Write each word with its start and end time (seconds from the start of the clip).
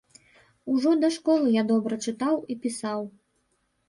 Ужо 0.75 0.93
да 1.01 1.09
школы 1.17 1.51
я 1.55 1.63
добра 1.71 1.99
чытаў 2.05 2.35
і 2.55 2.57
пісаў. 2.65 3.05